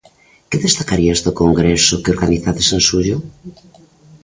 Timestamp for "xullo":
2.87-3.17